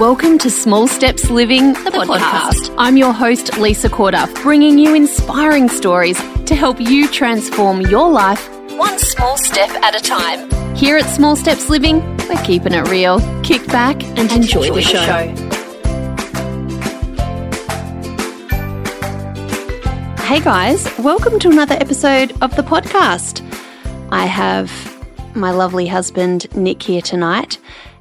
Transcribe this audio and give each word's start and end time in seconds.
Welcome 0.00 0.38
to 0.38 0.48
Small 0.48 0.88
Steps 0.88 1.28
Living, 1.28 1.74
the, 1.74 1.90
podcast. 1.90 2.74
I'm 2.78 2.96
your 2.96 3.12
host, 3.12 3.58
Lisa 3.58 3.90
Corduff, 3.90 4.32
bringing 4.42 4.78
you 4.78 4.94
inspiring 4.94 5.68
stories 5.68 6.16
to 6.46 6.54
help 6.54 6.80
you 6.80 7.06
transform 7.06 7.82
your 7.82 8.10
life 8.10 8.48
one 8.78 8.98
small 8.98 9.36
step 9.36 9.68
at 9.82 9.94
a 9.94 10.02
time. 10.02 10.48
Here 10.74 10.96
at 10.96 11.04
Small 11.04 11.36
Steps 11.36 11.68
Living, 11.68 12.00
we're 12.30 12.42
keeping 12.44 12.72
it 12.72 12.88
real. 12.88 13.20
Kick 13.42 13.66
back 13.66 14.02
and, 14.02 14.32
enjoy, 14.32 14.62
enjoy, 14.62 14.74
the 14.76 14.80
show. 14.80 15.02
Hey 20.24 20.40
guys, 20.40 20.88
welcome 21.00 21.38
to 21.40 21.50
another 21.50 21.74
episode 21.74 22.32
of 22.40 22.56
the 22.56 22.62
podcast. 22.62 23.42
I 24.10 24.24
have 24.24 24.72
my 25.36 25.50
lovely 25.50 25.86
husband 25.86 26.46
Nick 26.56 26.82
here 26.82 27.02
tonight. 27.02 27.58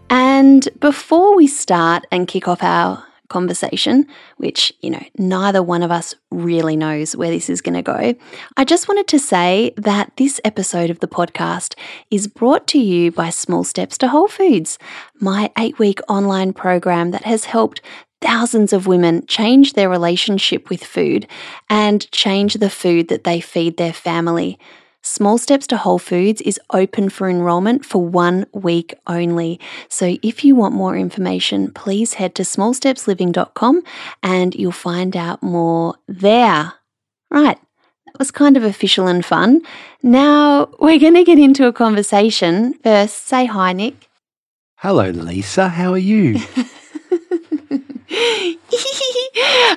And 0.10 0.68
before 0.80 1.36
we 1.36 1.48
start 1.48 2.06
and 2.12 2.28
kick 2.28 2.48
off 2.48 2.64
our 2.64 3.04
conversation, 3.28 4.08
which, 4.38 4.74
you 4.82 4.90
know, 4.90 5.04
neither 5.18 5.62
one 5.62 5.84
of 5.84 5.92
us 5.92 6.16
really 6.32 6.76
knows 6.76 7.16
where 7.16 7.30
this 7.30 7.50
is 7.50 7.62
going 7.62 7.76
to 7.76 7.82
go, 7.82 8.16
I 8.58 8.66
just 8.66 8.88
wanted 8.88 9.08
to 9.10 9.20
say 9.20 9.72
that 9.78 10.12
this 10.18 10.42
episode 10.44 10.90
of 10.90 11.00
the 11.00 11.08
podcast 11.08 11.76
is 12.10 12.28
brought 12.28 12.68
to 12.68 12.80
you 12.80 13.12
by 13.12 13.30
Small 13.30 13.64
Steps 13.64 13.98
to 14.00 14.08
Whole 14.08 14.28
Foods, 14.28 14.80
my 15.20 15.52
eight 15.58 15.78
week 15.80 16.00
online 16.10 16.54
program 16.54 17.12
that 17.12 17.24
has 17.24 17.46
helped 17.46 17.82
thousands 18.22 18.74
of 18.74 18.88
women 18.88 19.26
change 19.28 19.74
their 19.74 19.90
relationship 19.90 20.70
with 20.70 20.84
food 20.84 21.28
and 21.70 22.12
change 22.12 22.56
the 22.56 22.70
food 22.70 23.08
that 23.08 23.24
they 23.24 23.40
feed 23.40 23.78
their 23.78 23.94
family. 23.94 24.60
Small 25.10 25.40
Steps 25.40 25.66
to 25.68 25.78
Whole 25.78 25.98
Foods 25.98 26.40
is 26.42 26.60
open 26.72 27.10
for 27.10 27.28
enrolment 27.28 27.84
for 27.84 28.06
one 28.06 28.46
week 28.54 28.94
only. 29.08 29.60
So 29.88 30.18
if 30.22 30.46
you 30.46 30.56
want 30.56 30.76
more 30.76 30.96
information, 30.96 31.72
please 31.72 32.14
head 32.14 32.36
to 32.36 32.44
smallstepsliving.com 32.44 33.82
and 34.22 34.54
you'll 34.54 34.72
find 34.72 35.18
out 35.18 35.42
more 35.42 35.96
there. 36.08 36.74
Right, 37.32 37.58
that 38.06 38.20
was 38.20 38.30
kind 38.30 38.56
of 38.56 38.64
official 38.64 39.08
and 39.08 39.26
fun. 39.26 39.64
Now 40.04 40.70
we're 40.80 41.00
going 41.00 41.16
to 41.16 41.24
get 41.24 41.40
into 41.40 41.66
a 41.66 41.74
conversation. 41.74 42.76
First, 42.76 43.26
say 43.26 43.48
hi, 43.48 43.74
Nick. 43.74 44.10
Hello, 44.76 45.10
Lisa. 45.10 45.70
How 45.70 45.92
are 45.92 45.98
you? 45.98 46.40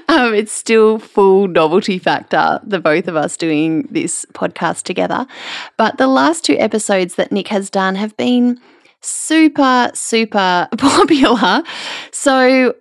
um, 0.08 0.34
it's 0.34 0.52
still 0.52 0.98
full 0.98 1.48
novelty 1.48 1.98
factor, 1.98 2.60
the 2.64 2.80
both 2.80 3.08
of 3.08 3.16
us 3.16 3.36
doing 3.36 3.88
this 3.90 4.24
podcast 4.32 4.82
together. 4.82 5.26
But 5.76 5.98
the 5.98 6.06
last 6.06 6.44
two 6.44 6.56
episodes 6.58 7.14
that 7.16 7.32
Nick 7.32 7.48
has 7.48 7.70
done 7.70 7.94
have 7.94 8.16
been 8.16 8.60
super, 9.00 9.90
super 9.94 10.68
popular. 10.78 11.62
So 12.10 12.74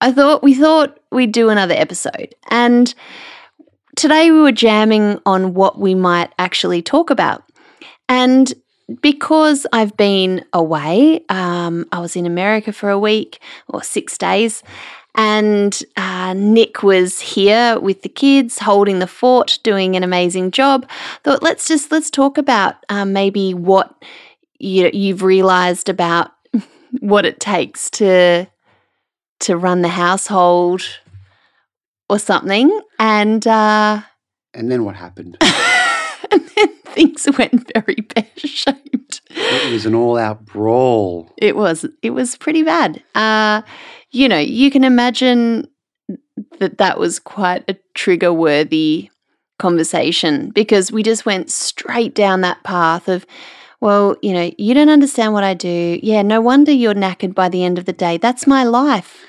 I 0.00 0.12
thought 0.12 0.42
we 0.42 0.54
thought 0.54 0.98
we'd 1.12 1.32
do 1.32 1.48
another 1.48 1.74
episode. 1.74 2.34
And 2.50 2.92
today 3.96 4.30
we 4.30 4.40
were 4.40 4.52
jamming 4.52 5.18
on 5.26 5.54
what 5.54 5.78
we 5.78 5.94
might 5.94 6.32
actually 6.38 6.82
talk 6.82 7.10
about. 7.10 7.44
And 8.08 8.52
because 9.02 9.66
I've 9.72 9.96
been 9.96 10.44
away, 10.52 11.24
um, 11.28 11.86
I 11.92 12.00
was 12.00 12.16
in 12.16 12.26
America 12.26 12.72
for 12.72 12.90
a 12.90 12.98
week 12.98 13.40
or 13.68 13.82
six 13.82 14.18
days, 14.18 14.62
and 15.14 15.82
uh, 15.96 16.34
Nick 16.34 16.82
was 16.82 17.20
here 17.20 17.78
with 17.80 18.02
the 18.02 18.08
kids, 18.08 18.58
holding 18.58 18.98
the 18.98 19.06
fort, 19.06 19.58
doing 19.62 19.96
an 19.96 20.04
amazing 20.04 20.50
job. 20.50 20.88
Thought 21.24 21.42
let's 21.42 21.66
just 21.66 21.90
let's 21.90 22.10
talk 22.10 22.38
about 22.38 22.76
um, 22.88 23.12
maybe 23.12 23.54
what 23.54 24.02
you, 24.58 24.90
you've 24.92 25.22
realised 25.22 25.88
about 25.88 26.32
what 27.00 27.24
it 27.24 27.40
takes 27.40 27.90
to 27.90 28.46
to 29.40 29.56
run 29.56 29.82
the 29.82 29.88
household 29.88 30.82
or 32.08 32.18
something, 32.18 32.80
and 32.98 33.46
uh, 33.46 34.02
and 34.54 34.70
then 34.70 34.84
what 34.84 34.96
happened? 34.96 35.36
and 36.30 36.48
then 36.56 36.68
things 36.86 37.26
went 37.38 37.70
very 37.74 37.96
pear 37.96 38.26
shaped. 38.36 39.22
It 39.30 39.72
was 39.72 39.86
an 39.86 39.94
all 39.94 40.16
out 40.16 40.44
brawl. 40.44 41.32
It 41.36 41.56
was. 41.56 41.86
It 42.02 42.10
was 42.10 42.36
pretty 42.36 42.62
bad. 42.62 43.02
Uh, 43.14 43.62
you 44.10 44.28
know, 44.28 44.38
you 44.38 44.70
can 44.70 44.84
imagine 44.84 45.68
that 46.58 46.78
that 46.78 46.98
was 46.98 47.18
quite 47.18 47.64
a 47.68 47.76
trigger 47.94 48.32
worthy 48.32 49.10
conversation 49.58 50.50
because 50.50 50.90
we 50.90 51.02
just 51.02 51.26
went 51.26 51.50
straight 51.50 52.14
down 52.14 52.40
that 52.40 52.62
path 52.64 53.08
of, 53.08 53.26
well, 53.80 54.16
you 54.22 54.32
know, 54.32 54.50
you 54.58 54.74
don't 54.74 54.88
understand 54.88 55.32
what 55.32 55.44
I 55.44 55.54
do. 55.54 56.00
Yeah, 56.02 56.22
no 56.22 56.40
wonder 56.40 56.72
you're 56.72 56.94
knackered 56.94 57.34
by 57.34 57.48
the 57.48 57.64
end 57.64 57.78
of 57.78 57.84
the 57.84 57.92
day. 57.92 58.16
That's 58.16 58.46
my 58.46 58.64
life. 58.64 59.24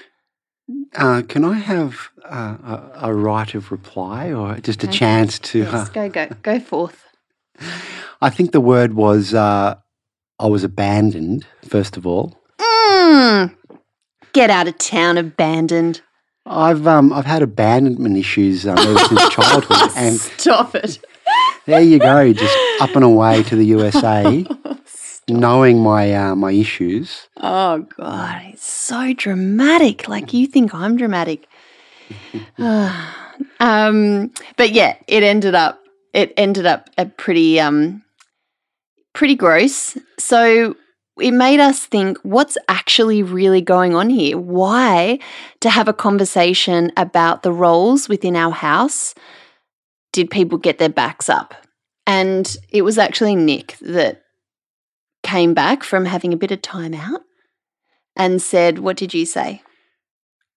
Uh, 0.96 1.22
can 1.28 1.46
I 1.46 1.54
have 1.54 2.10
uh, 2.26 2.58
a, 2.64 3.10
a, 3.10 3.14
right 3.14 3.54
of 3.56 3.72
reply 3.72 4.32
or 4.32 4.58
just 4.58 4.84
a 4.84 4.88
okay. 4.88 4.98
chance 4.98 5.40
to? 5.40 5.60
Yes, 5.60 5.74
uh, 5.74 5.86
go 5.94 6.10
go 6.10 6.28
go 6.42 6.60
forth. 6.60 7.04
I 8.22 8.30
think 8.30 8.52
the 8.52 8.62
word 8.62 8.94
was 8.94 9.34
uh, 9.34 9.76
I 10.40 10.48
was 10.48 10.64
abandoned. 10.64 11.46
First 11.68 11.98
of 11.98 12.06
all, 12.06 12.38
mm, 12.60 13.56
get 14.34 14.50
out 14.50 14.68
of 14.68 14.78
town, 14.78 15.18
abandoned. 15.18 16.02
I've 16.46 16.88
um 16.88 17.14
I've 17.14 17.26
had 17.26 17.42
abandonment 17.42 18.18
issues 18.18 18.66
um, 18.66 18.78
ever 18.78 19.00
since 19.00 19.30
childhood, 19.34 19.92
and 19.96 20.20
stop 20.20 20.76
it. 20.76 21.00
There 21.66 21.82
you 21.82 22.00
go, 22.00 22.34
just 22.34 22.58
up 22.82 22.96
and 22.96 23.04
away 23.04 23.44
to 23.44 23.56
the 23.56 23.66
USA, 23.66 24.46
knowing 25.30 25.80
my 25.80 26.14
uh, 26.14 26.36
my 26.36 26.52
issues. 26.52 27.28
Oh 27.38 27.86
God, 27.98 28.42
it's 28.46 28.66
so 28.66 29.14
dramatic. 29.14 30.08
Like 30.08 30.34
you 30.34 30.48
think 30.48 30.74
I'm 30.74 30.98
dramatic. 30.98 31.48
um, 32.58 34.32
but 34.58 34.72
yeah, 34.72 34.98
it 35.08 35.24
ended 35.24 35.54
up 35.54 35.80
it 36.14 36.34
ended 36.38 36.66
up 36.66 36.90
a 36.98 37.06
pretty 37.06 37.60
um 37.60 38.04
pretty 39.14 39.36
gross. 39.36 39.98
So 40.18 40.76
it 41.20 41.32
made 41.32 41.60
us 41.60 41.86
think 41.86 42.18
what's 42.24 42.58
actually 42.68 43.24
really 43.24 43.62
going 43.62 43.96
on 43.96 44.10
here? 44.10 44.38
Why 44.38 45.20
to 45.60 45.70
have 45.70 45.88
a 45.88 45.94
conversation 45.94 46.92
about 46.98 47.44
the 47.44 47.52
roles 47.52 48.08
within 48.08 48.36
our 48.36 48.52
house 48.52 49.14
did 50.14 50.30
people 50.30 50.58
get 50.58 50.78
their 50.78 50.90
backs 50.90 51.30
up? 51.30 51.54
And 52.08 52.56
it 52.70 52.82
was 52.82 52.98
actually 52.98 53.36
Nick 53.36 53.78
that 53.82 54.24
came 55.24 55.54
back 55.54 55.84
from 55.84 56.06
having 56.06 56.34
a 56.34 56.38
bit 56.38 56.52
of 56.52 56.62
time 56.62 56.94
out 56.94 57.22
and 58.16 58.42
said, 58.42 58.80
What 58.80 58.98
did 58.98 59.14
you 59.14 59.26
say? 59.26 59.62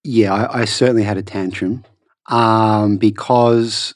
Yeah, 0.03 0.35
I, 0.35 0.61
I 0.61 0.65
certainly 0.65 1.03
had 1.03 1.17
a 1.17 1.23
tantrum 1.23 1.85
um, 2.29 2.97
because 2.97 3.95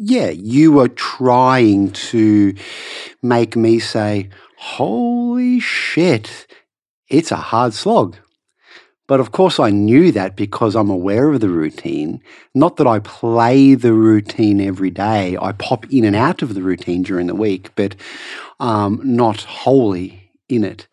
yeah, 0.00 0.30
you 0.30 0.72
were 0.72 0.88
trying 0.88 1.90
to 1.90 2.54
make 3.22 3.56
me 3.56 3.78
say, 3.80 4.28
holy 4.58 5.60
shit, 5.60 6.46
it's 7.08 7.30
a 7.30 7.36
hard 7.36 7.72
slog. 7.74 8.16
But 9.06 9.20
of 9.20 9.32
course, 9.32 9.58
I 9.58 9.70
knew 9.70 10.12
that 10.12 10.36
because 10.36 10.76
I'm 10.76 10.90
aware 10.90 11.32
of 11.32 11.40
the 11.40 11.48
routine. 11.48 12.20
Not 12.54 12.76
that 12.76 12.86
I 12.86 12.98
play 12.98 13.74
the 13.74 13.94
routine 13.94 14.60
every 14.60 14.90
day. 14.90 15.38
I 15.40 15.52
pop 15.52 15.90
in 15.90 16.04
and 16.04 16.14
out 16.14 16.42
of 16.42 16.54
the 16.54 16.60
routine 16.60 17.02
during 17.02 17.26
the 17.28 17.34
week, 17.34 17.70
but 17.74 17.94
um, 18.60 19.00
not 19.02 19.44
wholly 19.44 20.30
in 20.48 20.64
it. 20.64 20.88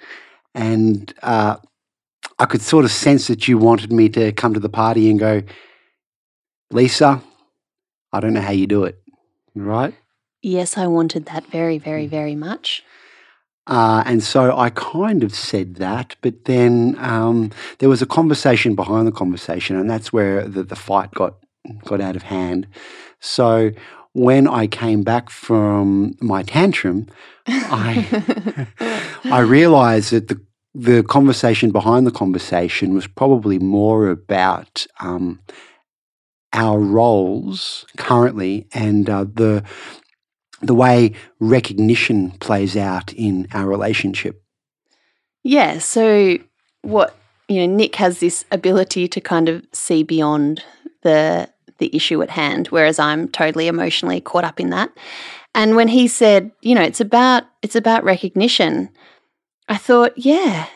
And 0.53 1.14
uh, 1.24 1.58
I 2.40 2.46
could 2.46 2.62
sort 2.62 2.86
of 2.86 2.92
sense 2.92 3.28
that 3.28 3.47
you 3.47 3.58
wanted 3.58 3.92
me 3.92 4.08
to 4.09 4.32
come 4.32 4.53
to 4.53 4.62
the 4.62 4.70
party 4.70 5.09
and 5.09 5.20
go, 5.20 5.42
Lisa, 6.72 7.22
I 8.14 8.20
don't 8.22 8.34
know 8.34 8.42
how 8.42 8.52
you 8.52 8.68
do 8.68 8.86
it, 8.86 8.97
right? 9.56 9.94
Yes, 10.42 10.78
I 10.78 10.88
wanted 10.88 11.26
that 11.26 11.47
very, 11.47 11.80
very, 11.80 12.08
very 12.08 12.36
much. 12.36 12.84
Uh, 13.67 14.03
and 14.06 14.22
so 14.22 14.56
I 14.56 14.70
kind 14.70 15.23
of 15.23 15.34
said 15.34 15.76
that, 15.76 16.16
but 16.22 16.46
then 16.46 16.96
um, 17.00 17.52
there 17.79 17.90
was 17.90 18.02
a 18.02 18.06
conversation 18.06 18.76
behind 18.76 19.08
the 19.08 19.12
conversation, 19.12 19.76
and 19.76 19.90
that's 19.90 20.14
where 20.14 20.47
the, 20.47 20.64
the 20.64 20.76
fight 20.76 21.12
got 21.12 21.35
got 21.84 22.00
out 22.00 22.16
of 22.16 22.23
hand. 22.23 22.67
So 23.20 23.72
when 24.14 24.47
I 24.47 24.67
came 24.67 25.02
back 25.02 25.32
from 25.32 26.16
my 26.22 26.44
tantrum, 26.44 27.08
I 27.47 28.67
I 29.26 29.40
realized 29.40 30.11
that 30.11 30.28
the 30.28 30.40
the 30.76 31.03
conversation 31.03 31.72
behind 31.72 32.06
the 32.06 32.11
conversation 32.11 32.94
was 32.94 33.08
probably 33.08 33.58
more 33.58 34.09
about 34.09 34.85
um, 35.00 35.40
our 36.52 36.79
roles 36.79 37.85
currently 37.97 38.68
and 38.73 39.09
uh, 39.09 39.23
the 39.23 39.64
the 40.66 40.76
way 40.76 41.14
recognition 41.40 42.32
plays 42.32 42.76
out 42.76 43.14
in 43.14 43.47
our 43.53 43.67
relationship. 43.67 44.41
Yeah. 45.44 45.79
So 45.79 46.38
what 46.82 47.16
you 47.47 47.66
know, 47.66 47.76
Nick 47.76 47.96
has 47.96 48.20
this 48.20 48.46
ability 48.52 49.08
to 49.08 49.22
kind 49.22 49.50
of 49.50 49.66
see 49.72 50.03
beyond 50.03 50.64
the 51.03 51.50
the 51.78 51.94
issue 51.96 52.22
at 52.22 52.29
hand, 52.29 52.67
whereas 52.67 53.00
I'm 53.00 53.28
totally 53.28 53.67
emotionally 53.67 54.22
caught 54.22 54.46
up 54.46 54.59
in 54.59 54.70
that. 54.70 54.91
And 55.53 55.76
when 55.76 55.90
he 55.90 56.08
said, 56.08 56.52
you 56.62 56.73
know, 56.73 56.82
it's 56.82 57.02
about 57.02 57.44
it's 57.61 57.76
about 57.76 58.03
recognition, 58.03 58.90
I 59.68 59.78
thought, 59.78 60.14
yeah, 60.18 60.68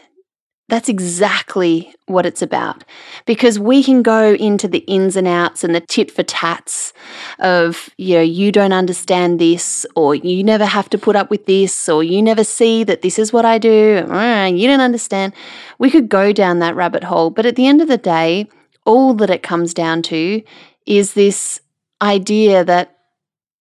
that's 0.69 0.87
exactly 0.87 1.93
what 2.05 2.25
it's 2.25 2.41
about. 2.41 2.83
Because 3.25 3.59
we 3.59 3.83
can 3.83 4.01
go 4.01 4.33
into 4.33 4.67
the 4.67 4.79
ins 4.79 5.15
and 5.15 5.27
outs 5.27 5.63
and 5.63 5.73
the 5.73 5.81
tit 5.81 6.11
for 6.11 6.23
tats 6.23 6.93
of, 7.39 7.89
you 7.97 8.15
know, 8.15 8.21
you 8.21 8.51
don't 8.51 8.71
understand 8.71 9.39
this, 9.39 9.85
or 9.95 10.15
you 10.15 10.43
never 10.43 10.65
have 10.65 10.89
to 10.91 10.97
put 10.97 11.15
up 11.15 11.29
with 11.29 11.45
this, 11.47 11.89
or 11.89 12.03
you 12.03 12.21
never 12.21 12.43
see 12.43 12.83
that 12.83 13.01
this 13.01 13.19
is 13.19 13.33
what 13.33 13.45
I 13.45 13.57
do, 13.57 13.69
you 13.69 14.67
don't 14.67 14.79
understand. 14.79 15.33
We 15.79 15.89
could 15.89 16.07
go 16.07 16.31
down 16.31 16.59
that 16.59 16.75
rabbit 16.75 17.03
hole. 17.03 17.29
But 17.29 17.45
at 17.45 17.55
the 17.55 17.67
end 17.67 17.81
of 17.81 17.87
the 17.87 17.97
day, 17.97 18.47
all 18.85 19.13
that 19.15 19.29
it 19.29 19.43
comes 19.43 19.73
down 19.73 20.01
to 20.03 20.41
is 20.85 21.13
this 21.13 21.61
idea 22.01 22.63
that 22.63 22.95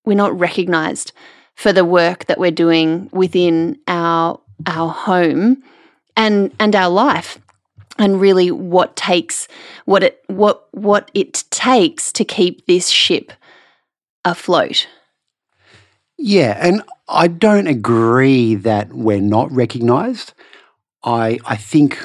we're 0.04 0.14
not 0.14 0.38
recognized 0.38 1.12
for 1.54 1.72
the 1.72 1.84
work 1.84 2.26
that 2.26 2.38
we're 2.38 2.50
doing 2.50 3.10
within 3.12 3.78
our 3.88 4.40
our 4.66 4.88
home 4.88 5.62
and 6.18 6.52
and 6.58 6.76
our 6.76 6.90
life 6.90 7.38
and 7.98 8.20
really 8.20 8.50
what 8.50 8.96
takes 8.96 9.48
what 9.86 10.02
it 10.02 10.22
what 10.26 10.68
what 10.72 11.10
it 11.14 11.44
takes 11.50 12.12
to 12.12 12.24
keep 12.24 12.66
this 12.66 12.88
ship 12.88 13.32
afloat. 14.24 14.86
Yeah, 16.18 16.58
and 16.60 16.82
I 17.08 17.28
don't 17.28 17.68
agree 17.68 18.56
that 18.56 18.92
we're 18.92 19.20
not 19.20 19.50
recognized. 19.52 20.34
I 21.04 21.38
I 21.46 21.56
think 21.56 22.04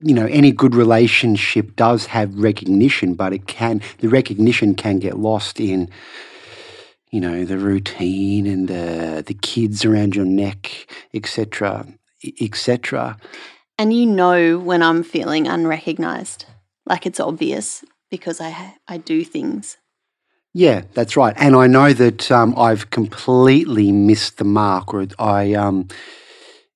you 0.00 0.14
know 0.14 0.26
any 0.26 0.52
good 0.52 0.74
relationship 0.74 1.74
does 1.76 2.06
have 2.06 2.38
recognition, 2.38 3.14
but 3.14 3.32
it 3.32 3.46
can 3.46 3.80
the 3.98 4.08
recognition 4.08 4.74
can 4.74 4.98
get 4.98 5.18
lost 5.18 5.58
in 5.58 5.88
you 7.10 7.20
know 7.20 7.46
the 7.46 7.56
routine 7.56 8.46
and 8.46 8.68
the 8.68 9.24
the 9.26 9.34
kids 9.34 9.86
around 9.86 10.14
your 10.14 10.26
neck, 10.26 10.86
etc 11.14 11.86
etc. 12.40 13.16
And 13.78 13.92
you 13.92 14.06
know 14.06 14.58
when 14.58 14.82
I'm 14.82 15.02
feeling 15.02 15.46
unrecognized, 15.46 16.44
like 16.86 17.06
it's 17.06 17.20
obvious 17.20 17.84
because 18.10 18.40
I 18.40 18.74
I 18.86 18.98
do 18.98 19.24
things. 19.24 19.78
Yeah, 20.52 20.82
that's 20.94 21.16
right. 21.16 21.34
And 21.36 21.54
I 21.54 21.66
know 21.68 21.92
that 21.92 22.30
um, 22.30 22.54
I've 22.56 22.90
completely 22.90 23.92
missed 23.92 24.38
the 24.38 24.44
mark, 24.44 24.92
or 24.92 25.06
I 25.18 25.54
um, 25.54 25.88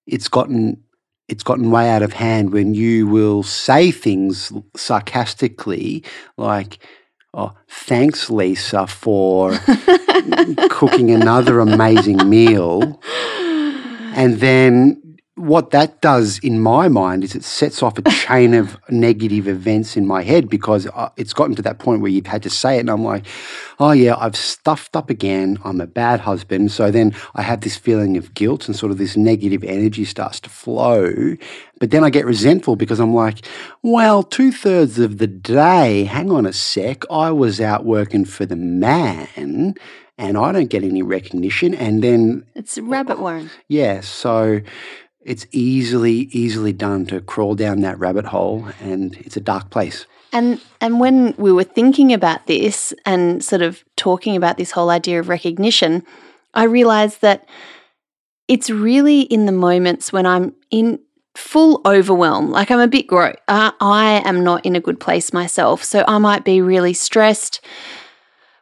it's 0.07 0.29
gotten 0.29 0.83
it's 1.29 1.43
gotten 1.43 1.71
way 1.71 1.91
out 1.91 2.03
of 2.03 2.13
hand 2.13 2.53
when 2.53 2.75
you 2.75 3.07
will 3.07 3.43
say 3.43 3.91
things 3.91 4.53
sarcastically 4.77 6.05
like. 6.37 6.79
Oh, 7.37 7.53
thanks, 7.69 8.31
Lisa, 8.31 8.87
for 8.87 9.59
cooking 10.71 11.11
another 11.11 11.59
amazing 11.59 12.31
meal. 12.31 13.03
And 14.15 14.39
then 14.39 15.14
what 15.37 15.71
that 15.71 16.01
does 16.01 16.39
in 16.41 16.61
my 16.61 16.87
mind 16.89 17.25
is 17.25 17.35
it 17.35 17.43
sets 17.43 17.83
off 17.83 17.99
a 17.99 18.03
chain 18.11 18.55
of 18.55 18.79
negative 18.89 19.49
events 19.49 19.97
in 19.97 20.07
my 20.07 20.23
head 20.23 20.49
because 20.49 20.87
uh, 20.87 21.09
it's 21.17 21.33
gotten 21.33 21.57
to 21.57 21.63
that 21.63 21.81
point 21.81 22.01
where 22.01 22.11
you've 22.11 22.27
had 22.27 22.43
to 22.45 22.51
say 22.51 22.77
it 22.77 22.81
and 22.81 22.91
I'm 22.91 23.03
like, 23.03 23.27
oh 23.81 23.91
yeah, 23.91 24.15
I've 24.17 24.37
stuffed 24.37 24.95
up 24.95 25.11
again. 25.11 25.59
I'm 25.65 25.81
a 25.81 25.89
bad 25.89 26.21
husband. 26.21 26.71
So 26.71 26.91
then 26.93 27.15
I 27.35 27.43
have 27.43 27.63
this 27.63 27.77
feeling 27.77 28.17
of 28.17 28.35
guilt 28.35 28.69
and 28.69 28.77
sort 28.77 28.93
of 28.93 28.99
this 28.99 29.17
negative 29.17 29.65
energy 29.65 30.05
starts 30.05 30.39
to 30.41 30.51
flow. 30.51 31.37
But 31.81 31.91
then 31.91 32.05
I 32.05 32.11
get 32.11 32.27
resentful 32.27 32.77
because 32.77 33.01
I'm 33.01 33.15
like, 33.15 33.45
well, 33.83 34.23
two 34.23 34.53
thirds 34.53 35.01
of 35.01 35.19
the 35.19 35.27
day, 35.27 36.05
hang 36.05 36.31
on 36.31 36.47
a 36.47 36.53
sec, 36.53 37.05
I 37.11 37.33
was 37.33 37.61
out 37.61 37.85
working 37.85 38.25
for 38.25 38.47
the 38.47 38.57
man 38.57 39.75
and 40.17 40.39
I 40.39 40.53
don't 40.53 40.71
get 40.71 40.85
any 40.85 41.03
recognition. 41.03 41.75
And 41.75 42.03
then 42.03 42.47
it's 42.55 42.79
rabbit 42.79 43.19
warren. 43.21 43.51
Yeah. 43.69 44.01
So 44.01 44.61
it's 45.25 45.47
easily 45.53 46.29
easily 46.33 46.73
done 46.73 47.07
to 47.07 47.21
crawl 47.21 47.55
down 47.55 47.81
that 47.81 47.99
rabbit 47.99 48.27
hole 48.27 48.69
and 48.81 49.17
it's 49.17 49.37
a 49.37 49.41
dark 49.41 49.71
place. 49.71 50.07
And 50.33 50.61
and 50.81 51.01
when 51.01 51.35
we 51.39 51.53
were 51.53 51.65
thinking 51.65 52.13
about 52.13 52.47
this 52.47 52.93
and 53.07 53.43
sort 53.43 53.63
of 53.63 53.85
talking 53.97 54.37
about 54.37 54.57
this 54.57 54.73
whole 54.73 54.91
idea 54.91 55.21
of 55.21 55.29
recognition 55.29 56.03
i 56.55 56.65
realized 56.65 57.21
that 57.21 57.49
it's 58.49 58.71
really 58.71 59.23
in 59.23 59.47
the 59.47 59.53
moments 59.53 60.13
when 60.13 60.27
i'm 60.27 60.55
in 60.71 60.99
full 61.35 61.81
overwhelm 61.85 62.51
like 62.51 62.71
i'm 62.71 62.81
a 62.81 62.89
bit 62.89 63.07
gross 63.07 63.37
uh, 63.49 63.71
i 63.81 64.23
am 64.25 64.43
not 64.45 64.65
in 64.65 64.77
a 64.77 64.81
good 64.81 65.01
place 65.01 65.33
myself 65.33 65.83
so 65.85 66.05
i 66.09 66.19
might 66.19 66.45
be 66.45 66.61
really 66.61 66.93
stressed 66.93 67.61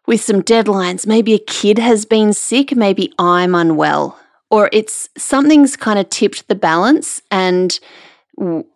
with 0.05 0.21
some 0.21 0.43
deadlines. 0.43 1.07
Maybe 1.07 1.33
a 1.33 1.39
kid 1.39 1.79
has 1.79 2.05
been 2.05 2.33
sick 2.33 2.77
maybe 2.77 3.13
i'm 3.19 3.55
unwell 3.55 4.19
or 4.53 4.69
it's 4.71 5.09
something's 5.17 5.77
kind 5.77 5.99
of 5.99 6.09
tipped 6.11 6.47
the 6.47 6.55
balance 6.55 7.23
and 7.31 7.81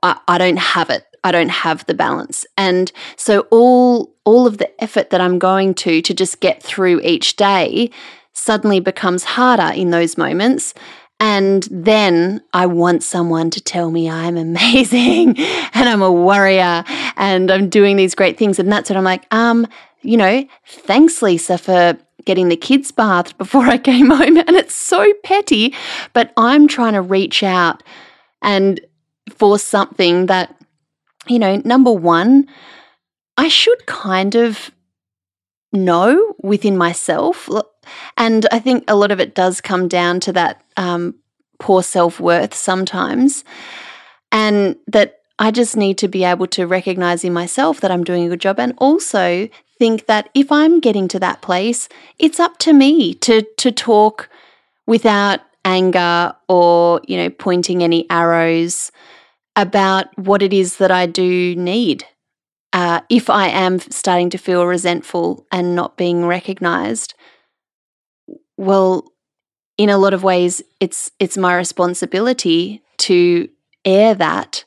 I, 0.03 0.19
I 0.27 0.39
don't 0.39 0.59
have 0.59 0.91
it. 0.91 1.05
I 1.23 1.31
don't 1.31 1.51
have 1.51 1.85
the 1.87 1.95
balance. 1.95 2.47
And 2.57 2.91
so 3.17 3.41
all 3.51 4.15
all 4.25 4.47
of 4.47 4.59
the 4.59 4.83
effort 4.83 5.11
that 5.11 5.21
I'm 5.21 5.39
going 5.39 5.75
to 5.75 6.01
to 6.01 6.15
just 6.15 6.41
get 6.41 6.63
through 6.63 7.01
each 7.03 7.37
day 7.37 7.91
suddenly 8.33 8.81
becomes 8.81 9.25
harder 9.25 9.73
in 9.75 9.91
those 9.91 10.17
moments. 10.17 10.73
And 11.21 11.67
then 11.71 12.43
I 12.53 12.67
want 12.67 13.03
someone 13.03 13.51
to 13.51 13.61
tell 13.61 13.91
me 13.91 14.09
I'm 14.09 14.37
amazing 14.49 15.39
and 15.39 15.89
I'm 15.89 16.03
a 16.03 16.13
warrior 16.13 16.85
and 17.17 17.51
I'm 17.51 17.69
doing 17.69 17.97
these 17.97 18.15
great 18.15 18.39
things. 18.39 18.59
And 18.59 18.73
that's 18.73 18.89
what 18.89 18.97
I'm 18.97 19.05
like, 19.05 19.27
um, 19.31 19.67
you 20.01 20.17
know, 20.17 20.47
thanks, 20.67 21.21
Lisa, 21.21 21.59
for 21.59 21.99
getting 22.25 22.49
the 22.49 22.57
kids 22.57 22.91
bathed 22.91 23.37
before 23.39 23.67
I 23.67 23.79
came 23.91 24.11
home. 24.11 24.37
And 24.37 24.51
it's 24.51 24.75
so 24.75 25.13
petty, 25.25 25.75
but 26.13 26.33
I'm 26.37 26.69
trying 26.69 26.95
to 26.95 27.03
reach 27.03 27.43
out 27.43 27.83
and 28.43 28.81
for 29.31 29.59
something 29.59 30.27
that, 30.27 30.55
you 31.27 31.39
know, 31.39 31.61
number 31.65 31.93
one, 31.93 32.47
I 33.37 33.49
should 33.49 33.87
kind 33.87 34.35
of 34.35 34.71
know 35.73 36.35
within 36.43 36.77
myself. 36.77 37.49
And 38.17 38.47
I 38.53 38.59
think 38.59 38.85
a 38.89 38.97
lot 38.97 39.11
of 39.11 39.21
it 39.21 39.35
does 39.35 39.61
come 39.61 39.89
down 39.89 40.21
to 40.21 40.33
that 40.33 40.63
um, 40.77 41.17
poor 41.59 41.83
self 41.83 42.21
worth 42.21 42.55
sometimes. 42.55 43.45
And 44.33 44.77
that 44.87 45.21
I 45.39 45.51
just 45.51 45.77
need 45.77 45.99
to 45.99 46.09
be 46.09 46.25
able 46.25 46.47
to 46.49 46.67
recognize 46.67 47.25
in 47.25 47.33
myself 47.33 47.81
that 47.81 47.91
I'm 47.91 48.05
doing 48.05 48.25
a 48.25 48.29
good 48.31 48.41
job 48.41 48.59
and 48.59 48.75
also 48.79 49.49
think 49.79 50.07
that 50.07 50.31
if 50.35 50.51
I'm 50.51 50.81
getting 50.81 51.09
to 51.09 51.21
that 51.21 51.43
place, 51.43 51.89
it's 52.19 52.41
up 52.41 52.59
to 52.59 52.73
me 52.73 53.15
to 53.15 53.43
to 53.59 53.73
talk 53.73 54.29
without 54.87 55.41
anger 55.65 56.33
or, 56.49 57.01
you 57.07 57.17
know, 57.17 57.29
pointing 57.29 57.83
any 57.83 58.09
arrows 58.09 58.93
about 59.57 60.17
what 60.17 60.43
it 60.43 60.53
is 60.53 60.77
that 60.77 60.91
I 60.91 61.07
do 61.07 61.57
need. 61.57 62.05
Uh, 62.73 63.01
if 63.09 63.29
I 63.29 63.49
am 63.49 63.81
starting 63.81 64.31
to 64.31 64.39
feel 64.39 64.67
resentful 64.67 65.47
and 65.51 65.75
not 65.75 65.97
being 65.97 66.27
recognized, 66.27 67.15
well, 68.57 69.11
in 69.79 69.89
a 69.89 69.99
lot 69.99 70.15
of 70.15 70.23
ways, 70.23 70.63
it's 70.81 71.11
it's 71.19 71.37
my 71.37 71.55
responsibility 71.55 72.83
to 72.99 73.49
air 73.85 74.15
that 74.15 74.65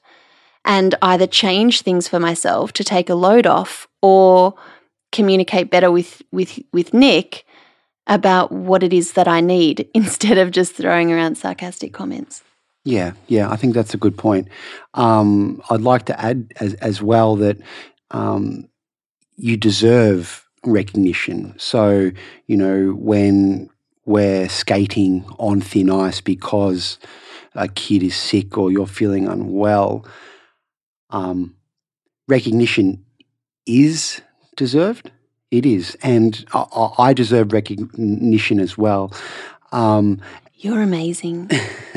and 0.65 0.95
either 1.01 1.27
change 1.27 1.81
things 1.81 2.07
for 2.07 2.19
myself 2.19 2.73
to 2.73 2.83
take 2.83 3.09
a 3.09 3.15
load 3.15 3.47
off 3.47 3.87
or 4.01 4.55
communicate 5.11 5.71
better 5.71 5.91
with 5.91 6.21
with 6.31 6.59
with 6.71 6.93
Nick 6.93 7.45
about 8.07 8.51
what 8.51 8.83
it 8.83 8.93
is 8.93 9.13
that 9.13 9.27
I 9.27 9.41
need 9.41 9.89
instead 9.93 10.37
of 10.37 10.51
just 10.51 10.73
throwing 10.73 11.11
around 11.11 11.37
sarcastic 11.37 11.93
comments. 11.93 12.43
Yeah, 12.85 13.11
yeah, 13.27 13.51
I 13.51 13.55
think 13.55 13.75
that's 13.75 13.93
a 13.93 13.97
good 13.97 14.17
point. 14.17 14.47
Um, 14.93 15.61
I'd 15.69 15.81
like 15.81 16.05
to 16.05 16.19
add 16.19 16.53
as 16.59 16.73
as 16.75 17.01
well 17.01 17.35
that 17.37 17.57
um, 18.11 18.67
you 19.35 19.57
deserve 19.57 20.47
recognition. 20.65 21.53
So 21.57 22.11
you 22.47 22.57
know 22.57 22.91
when 22.91 23.69
we're 24.05 24.49
skating 24.49 25.23
on 25.37 25.61
thin 25.61 25.89
ice 25.89 26.19
because 26.19 26.97
a 27.53 27.67
kid 27.67 28.01
is 28.01 28.15
sick 28.15 28.57
or 28.57 28.71
you're 28.71 28.87
feeling 28.87 29.27
unwell, 29.27 30.07
um, 31.09 31.55
recognition 32.27 33.05
is 33.65 34.21
deserved. 34.59 35.09
It 35.49 35.65
is, 35.65 35.97
and 36.03 36.45
I, 36.53 36.89
I 36.99 37.13
deserve 37.13 37.53
recognition 37.53 38.59
as 38.59 38.77
well. 38.77 39.11
Um, 39.71 40.21
You're 40.57 40.81
amazing. 40.81 41.47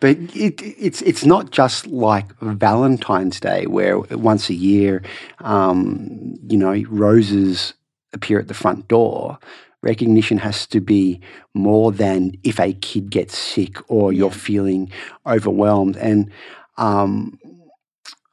but 0.00 0.16
it, 0.34 0.62
it's 0.62 1.02
it's 1.02 1.26
not 1.26 1.50
just 1.50 1.86
like 1.88 2.26
Valentine's 2.40 3.40
Day, 3.40 3.66
where 3.66 3.98
once 3.98 4.48
a 4.48 4.54
year, 4.54 5.02
um, 5.40 6.38
you 6.48 6.56
know, 6.56 6.82
roses 6.88 7.74
appear 8.14 8.38
at 8.38 8.48
the 8.48 8.54
front 8.54 8.88
door. 8.88 9.38
Recognition 9.82 10.38
has 10.38 10.66
to 10.68 10.80
be 10.80 11.20
more 11.54 11.92
than 11.92 12.32
if 12.42 12.58
a 12.58 12.72
kid 12.72 13.10
gets 13.10 13.36
sick 13.36 13.76
or 13.88 14.12
you're 14.12 14.30
feeling 14.30 14.90
overwhelmed. 15.24 15.96
And 15.96 16.30
um, 16.78 17.38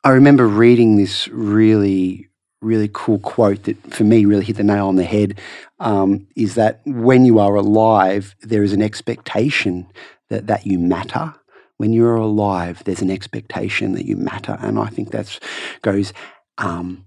I 0.04 0.10
remember 0.10 0.48
reading 0.48 0.98
this 0.98 1.28
really 1.28 2.30
really 2.62 2.90
cool 2.94 3.20
quote 3.20 3.64
that 3.64 3.94
for 3.94 4.04
me 4.04 4.26
really 4.26 4.46
hit 4.46 4.56
the 4.56 4.64
nail 4.64 4.88
on 4.88 4.96
the 4.96 5.04
head 5.04 5.40
um, 5.80 6.28
is 6.36 6.56
that 6.56 6.82
when 6.86 7.26
you 7.26 7.40
are 7.40 7.56
alive, 7.56 8.36
there 8.42 8.64
is 8.64 8.74
an 8.74 8.82
expectation 8.82 9.88
that, 10.30 10.48
that 10.48 10.66
you 10.66 10.80
matter. 10.80 11.34
When 11.78 11.92
you're 11.92 12.16
alive, 12.16 12.84
there's 12.86 13.02
an 13.02 13.12
expectation 13.12 13.92
that 13.94 14.06
you 14.06 14.16
matter, 14.16 14.58
and 14.62 14.80
I 14.80 14.88
think 14.88 15.12
that 15.12 15.38
goes 15.82 16.14
um, 16.58 17.06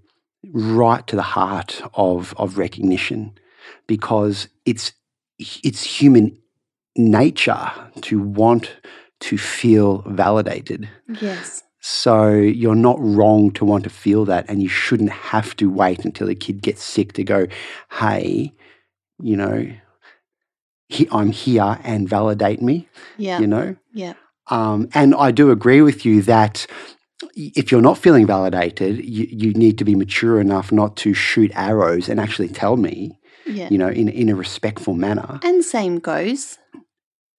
right 0.52 1.06
to 1.06 1.16
the 1.16 1.22
heart 1.22 1.80
of 1.94 2.34
of 2.36 2.58
recognition 2.58 3.32
because 3.86 4.48
it's 4.66 4.92
it's 5.38 5.84
human 5.84 6.38
nature 6.96 7.70
to 8.02 8.20
want 8.20 8.76
to 9.20 9.38
feel 9.38 10.02
validated. 10.06 10.88
Yes. 11.20 11.62
So 11.80 12.30
you're 12.32 12.75
not 12.75 12.97
wrong 13.00 13.52
to 13.52 13.64
want 13.64 13.85
to 13.85 13.90
feel 13.90 14.25
that, 14.26 14.47
and 14.49 14.62
you 14.62 14.68
shouldn't 14.68 15.11
have 15.11 15.54
to 15.56 15.70
wait 15.70 16.04
until 16.04 16.28
a 16.28 16.35
kid 16.35 16.61
gets 16.62 16.82
sick 16.82 17.12
to 17.14 17.23
go, 17.25 17.47
"Hey, 17.92 18.52
you 19.23 19.37
know, 19.37 19.66
he, 20.88 21.08
I'm 21.12 21.30
here 21.30 21.78
and 21.85 22.08
validate 22.08 22.61
me." 22.62 22.88
Yeah. 23.16 23.38
You 23.40 23.47
know, 23.47 23.76
Yeah. 23.92 24.14
um, 24.49 24.88
and 24.94 25.14
I 25.14 25.30
do 25.30 25.50
agree 25.50 25.80
with 25.82 26.04
you 26.04 26.23
that 26.23 26.66
if 27.35 27.70
you're 27.70 27.80
not 27.82 27.99
feeling 27.99 28.26
validated, 28.26 29.04
you, 29.04 29.26
you 29.30 29.52
need 29.54 29.78
to 29.78 29.85
be 29.85 29.94
mature 29.94 30.40
enough 30.40 30.70
not 30.73 30.97
to 30.99 31.14
shoot 31.14 31.50
arrows 31.54 32.08
and 32.08 32.18
actually 32.20 32.49
tell 32.49 32.76
me, 32.76 33.18
Yeah. 33.47 33.68
you 33.70 33.78
know, 33.78 33.88
in 33.88 34.08
in 34.08 34.28
a 34.28 34.35
respectful 34.35 34.94
manner. 34.94 35.38
And 35.44 35.64
same 35.64 35.99
goes. 36.00 36.58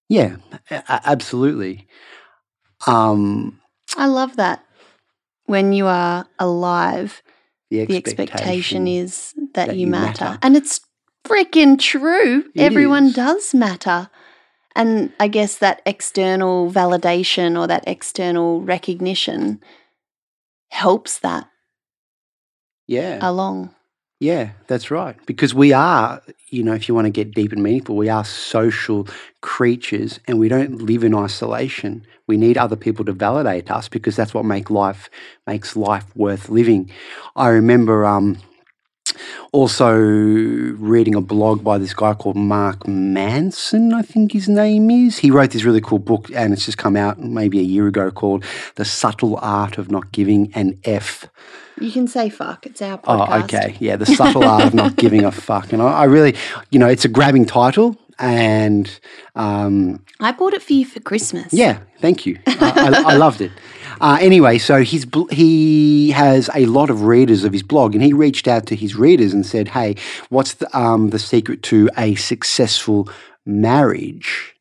Yeah, 0.08 0.36
a- 0.70 0.76
a- 0.88 1.00
absolutely. 1.04 1.86
Um, 2.86 3.59
I 3.96 4.06
love 4.06 4.36
that. 4.36 4.64
When 5.46 5.72
you 5.72 5.86
are 5.86 6.26
alive, 6.38 7.22
the 7.70 7.78
the 7.86 7.96
expectation, 7.96 8.86
expectation 8.86 8.86
is 8.86 9.34
that, 9.54 9.68
that 9.68 9.76
you, 9.76 9.86
you 9.86 9.86
matter. 9.88 10.24
matter. 10.24 10.38
And 10.42 10.56
it's 10.56 10.80
freaking 11.26 11.78
true. 11.78 12.44
It 12.54 12.60
Everyone 12.62 13.06
is. 13.06 13.14
does 13.14 13.54
matter. 13.54 14.10
And 14.76 15.12
I 15.18 15.28
guess 15.28 15.56
that 15.58 15.82
external 15.84 16.70
validation 16.70 17.58
or 17.58 17.66
that 17.66 17.84
external 17.86 18.62
recognition 18.62 19.60
helps 20.70 21.18
that 21.18 21.48
Yeah, 22.86 23.18
along. 23.20 23.74
Yeah, 24.20 24.50
that's 24.66 24.90
right. 24.90 25.16
Because 25.24 25.54
we 25.54 25.72
are, 25.72 26.20
you 26.50 26.62
know, 26.62 26.74
if 26.74 26.88
you 26.88 26.94
want 26.94 27.06
to 27.06 27.10
get 27.10 27.32
deep 27.34 27.52
and 27.52 27.62
meaningful, 27.62 27.96
we 27.96 28.10
are 28.10 28.24
social 28.24 29.08
creatures, 29.40 30.20
and 30.28 30.38
we 30.38 30.46
don't 30.48 30.82
live 30.82 31.02
in 31.04 31.14
isolation. 31.14 32.06
We 32.26 32.36
need 32.36 32.58
other 32.58 32.76
people 32.76 33.06
to 33.06 33.12
validate 33.12 33.70
us 33.70 33.88
because 33.88 34.16
that's 34.16 34.34
what 34.34 34.44
make 34.44 34.68
life 34.68 35.08
makes 35.46 35.74
life 35.74 36.04
worth 36.14 36.50
living. 36.50 36.90
I 37.34 37.48
remember 37.48 38.04
um, 38.04 38.36
also 39.52 39.92
reading 39.94 41.14
a 41.14 41.20
blog 41.20 41.64
by 41.64 41.78
this 41.78 41.94
guy 41.94 42.14
called 42.14 42.36
Mark 42.36 42.86
Manson, 42.86 43.92
I 43.92 44.02
think 44.02 44.32
his 44.32 44.48
name 44.48 44.90
is. 44.90 45.18
He 45.18 45.30
wrote 45.30 45.50
this 45.50 45.64
really 45.64 45.80
cool 45.80 45.98
book, 45.98 46.30
and 46.34 46.52
it's 46.52 46.64
just 46.64 46.78
come 46.78 46.96
out 46.96 47.18
maybe 47.18 47.58
a 47.58 47.62
year 47.62 47.86
ago 47.86 48.10
called 48.10 48.44
"The 48.76 48.84
Subtle 48.84 49.38
Art 49.38 49.78
of 49.78 49.90
Not 49.90 50.12
Giving 50.12 50.52
an 50.54 50.78
F." 50.84 51.28
You 51.80 51.90
can 51.90 52.06
say 52.06 52.28
fuck. 52.28 52.66
It's 52.66 52.82
our 52.82 53.00
oh, 53.04 53.18
podcast. 53.18 53.40
Oh, 53.40 53.44
okay. 53.44 53.76
Yeah, 53.80 53.96
the 53.96 54.06
subtle 54.06 54.44
art 54.44 54.64
of 54.64 54.74
not 54.74 54.96
giving 55.04 55.24
a 55.24 55.32
fuck. 55.32 55.72
And 55.72 55.80
I, 55.80 56.00
I 56.00 56.04
really, 56.04 56.36
you 56.70 56.78
know, 56.78 56.88
it's 56.88 57.06
a 57.06 57.08
grabbing 57.08 57.46
title. 57.46 57.96
And 58.20 59.00
um, 59.34 60.04
I 60.20 60.32
bought 60.32 60.52
it 60.52 60.62
for 60.62 60.74
you 60.74 60.84
for 60.84 61.00
Christmas. 61.00 61.52
yeah, 61.52 61.80
thank 62.00 62.26
you. 62.26 62.38
I, 62.46 63.02
I, 63.06 63.12
I 63.12 63.16
loved 63.16 63.40
it. 63.40 63.50
Uh, 64.00 64.18
anyway, 64.20 64.58
so 64.58 64.82
he's 64.82 65.04
bl- 65.04 65.26
he 65.30 66.10
has 66.10 66.48
a 66.54 66.66
lot 66.66 66.90
of 66.90 67.02
readers 67.02 67.44
of 67.44 67.52
his 67.52 67.62
blog, 67.62 67.94
and 67.94 68.04
he 68.04 68.12
reached 68.12 68.46
out 68.46 68.66
to 68.66 68.76
his 68.76 68.94
readers 68.94 69.32
and 69.32 69.44
said, 69.44 69.68
"Hey, 69.68 69.96
what's 70.28 70.54
the 70.54 70.78
um, 70.78 71.10
the 71.10 71.18
secret 71.18 71.62
to 71.64 71.90
a 71.96 72.14
successful 72.14 73.08
marriage?" 73.44 74.54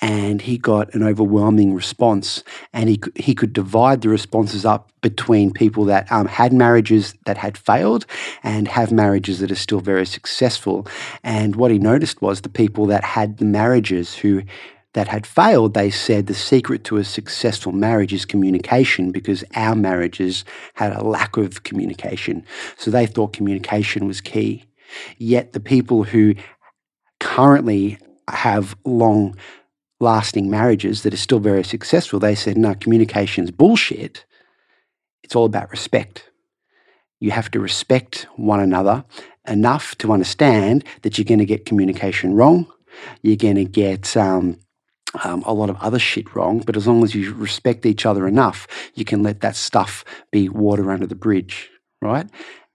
And 0.00 0.40
he 0.40 0.56
got 0.56 0.94
an 0.94 1.02
overwhelming 1.02 1.74
response, 1.74 2.42
and 2.72 2.88
he 2.88 3.00
he 3.16 3.34
could 3.34 3.52
divide 3.52 4.00
the 4.00 4.08
responses 4.08 4.64
up 4.64 4.90
between 5.02 5.52
people 5.52 5.84
that 5.86 6.10
um, 6.10 6.26
had 6.26 6.52
marriages 6.52 7.14
that 7.26 7.36
had 7.36 7.58
failed 7.58 8.06
and 8.42 8.66
have 8.68 8.92
marriages 8.92 9.40
that 9.40 9.52
are 9.52 9.56
still 9.56 9.80
very 9.80 10.06
successful. 10.06 10.86
And 11.22 11.56
what 11.56 11.70
he 11.70 11.78
noticed 11.78 12.22
was 12.22 12.40
the 12.40 12.48
people 12.48 12.86
that 12.86 13.04
had 13.04 13.38
the 13.38 13.44
marriages 13.44 14.14
who 14.14 14.42
that 14.92 15.08
had 15.08 15.26
failed, 15.26 15.74
they 15.74 15.90
said 15.90 16.26
the 16.26 16.34
secret 16.34 16.82
to 16.84 16.96
a 16.96 17.04
successful 17.04 17.72
marriage 17.72 18.12
is 18.12 18.24
communication 18.24 19.12
because 19.12 19.44
our 19.54 19.76
marriages 19.76 20.44
had 20.74 20.92
a 20.92 21.04
lack 21.04 21.36
of 21.36 21.62
communication. 21.62 22.44
So 22.76 22.90
they 22.90 23.06
thought 23.06 23.32
communication 23.32 24.06
was 24.06 24.20
key. 24.20 24.64
Yet 25.18 25.52
the 25.52 25.60
people 25.60 26.02
who 26.02 26.34
currently 27.20 27.98
have 28.28 28.76
long 28.84 29.36
lasting 30.00 30.50
marriages 30.50 31.02
that 31.02 31.14
are 31.14 31.18
still 31.18 31.38
very 31.38 31.62
successful, 31.62 32.18
they 32.18 32.34
said, 32.34 32.56
no, 32.56 32.74
communication's 32.74 33.50
bullshit. 33.50 34.24
It's 35.22 35.36
all 35.36 35.44
about 35.44 35.70
respect. 35.70 36.30
You 37.20 37.30
have 37.32 37.50
to 37.50 37.60
respect 37.60 38.26
one 38.36 38.60
another 38.60 39.04
enough 39.46 39.94
to 39.98 40.12
understand 40.12 40.84
that 41.02 41.18
you're 41.18 41.24
going 41.24 41.38
to 41.38 41.44
get 41.44 41.66
communication 41.66 42.34
wrong. 42.34 42.66
You're 43.22 43.36
going 43.36 43.56
to 43.56 43.64
get 43.64 44.16
um, 44.16 44.58
um, 45.24 45.42
a 45.46 45.52
lot 45.52 45.70
of 45.70 45.76
other 45.76 45.98
shit 45.98 46.34
wrong, 46.34 46.60
but 46.60 46.76
as 46.76 46.86
long 46.86 47.04
as 47.04 47.14
you 47.14 47.34
respect 47.34 47.84
each 47.84 48.06
other 48.06 48.26
enough, 48.26 48.66
you 48.94 49.04
can 49.04 49.22
let 49.22 49.40
that 49.40 49.56
stuff 49.56 50.04
be 50.30 50.48
water 50.48 50.90
under 50.90 51.06
the 51.06 51.14
bridge, 51.14 51.70
right? 52.00 52.26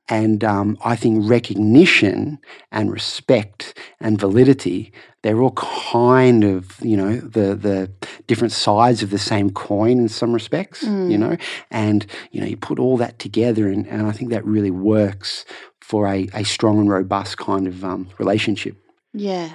And 0.08 0.44
um, 0.44 0.78
I 0.86 0.96
think 0.96 1.28
recognition 1.28 2.40
and 2.72 2.92
respect 2.92 3.78
and 4.00 4.20
validity, 4.20 4.94
they're 5.24 5.42
all 5.42 5.54
kind 5.54 6.44
of, 6.44 6.80
you 6.82 6.96
know, 6.96 7.16
the, 7.16 7.56
the 7.56 7.92
different 8.28 8.52
sides 8.52 9.02
of 9.02 9.10
the 9.10 9.18
same 9.18 9.50
coin 9.50 9.98
in 9.98 10.10
some 10.10 10.32
respects, 10.32 10.84
you 10.84 11.18
know? 11.18 11.38
And, 11.72 12.06
you 12.32 12.40
know, 12.40 12.46
you 12.46 12.56
put 12.56 12.78
all 12.78 12.98
that 12.98 13.18
together, 13.18 13.68
and, 13.68 13.88
and 13.88 14.06
I 14.06 14.12
think 14.12 14.30
that 14.30 14.46
really 14.46 14.70
works 14.70 15.44
for 15.82 16.08
a, 16.08 16.28
a 16.34 16.44
strong 16.44 16.80
and 16.80 16.90
robust 16.90 17.38
kind 17.38 17.68
of 17.68 17.84
um, 17.84 18.10
relationship. 18.20 18.78
Yeah. 19.14 19.54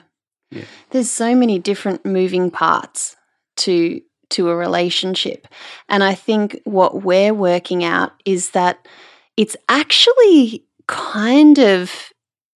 Yeah. 0.51 0.65
There's 0.91 1.11
so 1.11 1.35
many 1.37 1.61
different 1.61 2.05
moving 2.05 2.51
parts 2.51 3.17
to 3.59 4.01
to 4.31 4.49
a 4.49 4.57
relationship. 4.57 5.49
And 5.89 6.05
I 6.05 6.15
think 6.15 6.61
what 6.65 7.03
we're 7.03 7.35
working 7.35 7.83
out 7.85 8.13
is 8.25 8.51
that 8.51 8.87
it's 9.37 9.57
actually 9.69 10.65
kind 10.87 11.59
of 11.59 12.13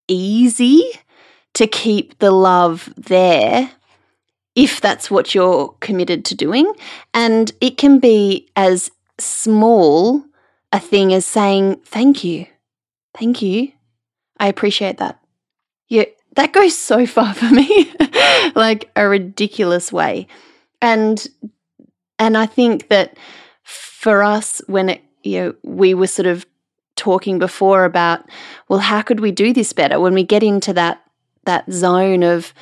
easy 0.08 0.82
to 1.54 1.66
keep 1.66 2.18
the 2.18 2.30
love 2.30 2.92
there 2.96 3.70
if 4.54 4.80
that's 4.80 5.10
what 5.10 5.34
you're 5.34 5.74
committed 5.80 6.24
to 6.26 6.34
doing. 6.34 6.72
And 7.12 7.52
it 7.60 7.76
can 7.76 7.98
be 7.98 8.48
as 8.56 8.90
small 9.18 10.24
a 10.72 10.80
thing 10.80 11.12
as 11.12 11.24
saying, 11.24 11.76
Thank 11.84 12.24
you. 12.24 12.46
Thank 13.16 13.42
you. 13.42 13.72
I 14.38 14.48
appreciate 14.48 14.98
that. 14.98 15.20
Yeah, 15.88 16.04
that 16.34 16.52
goes 16.52 16.76
so 16.76 17.06
far 17.16 17.34
for 17.34 17.50
me, 17.50 17.92
like 18.54 18.90
a 18.96 19.06
ridiculous 19.08 19.92
way. 19.92 20.26
And 20.82 21.26
and 22.18 22.36
I 22.36 22.46
think 22.46 22.88
that 22.88 23.16
for 23.62 24.22
us, 24.22 24.60
when 24.66 24.90
it, 24.90 25.02
you 25.22 25.40
know, 25.40 25.54
we 25.62 25.94
were 25.94 26.06
sort 26.06 26.26
of 26.26 26.46
talking 26.96 27.38
before 27.38 27.84
about, 27.84 28.24
well, 28.68 28.78
how 28.80 29.02
could 29.02 29.20
we 29.20 29.32
do 29.32 29.52
this 29.52 29.72
better? 29.72 30.00
When 30.00 30.14
we 30.14 30.24
get 30.24 30.42
into 30.42 30.72
that 30.74 31.00
that 31.44 31.70
zone 31.70 32.22
of 32.22 32.54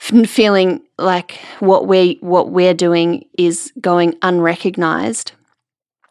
feeling 0.00 0.82
like 0.98 1.40
what 1.60 1.86
we 1.86 2.18
what 2.20 2.50
we're 2.50 2.74
doing 2.74 3.24
is 3.38 3.72
going 3.80 4.16
unrecognized, 4.22 5.32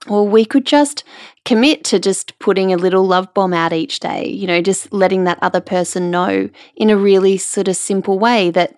well, 0.07 0.27
we 0.27 0.45
could 0.45 0.65
just 0.65 1.03
commit 1.45 1.83
to 1.85 1.99
just 1.99 2.37
putting 2.39 2.71
a 2.71 2.77
little 2.77 3.05
love 3.05 3.33
bomb 3.33 3.53
out 3.53 3.73
each 3.73 3.99
day, 3.99 4.27
you 4.27 4.47
know, 4.47 4.61
just 4.61 4.93
letting 4.93 5.25
that 5.25 5.39
other 5.41 5.61
person 5.61 6.11
know 6.11 6.49
in 6.75 6.89
a 6.89 6.97
really 6.97 7.37
sort 7.37 7.67
of 7.67 7.75
simple 7.75 8.17
way 8.19 8.51
that 8.51 8.77